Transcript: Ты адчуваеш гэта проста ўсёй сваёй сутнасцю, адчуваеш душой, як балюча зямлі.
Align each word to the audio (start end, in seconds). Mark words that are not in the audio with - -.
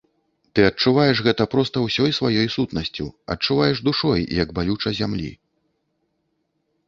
Ты 0.57 0.63
адчуваеш 0.69 1.17
гэта 1.27 1.43
проста 1.53 1.81
ўсёй 1.83 2.11
сваёй 2.19 2.47
сутнасцю, 2.55 3.05
адчуваеш 3.35 3.77
душой, 3.89 4.21
як 4.43 4.47
балюча 4.61 4.89
зямлі. 5.01 5.29